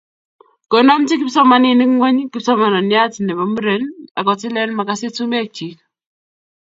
Konamji 0.71 1.13
kipsomaninik 1.19 1.89
ng'ony 1.93 2.19
kipsomaniat 2.31 3.13
ne 3.21 3.33
muren 3.53 3.83
akotilen 4.19 4.69
magasit 4.73 5.13
sumek 5.17 5.47
chik. 5.55 5.77